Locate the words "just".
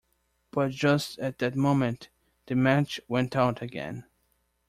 0.71-1.19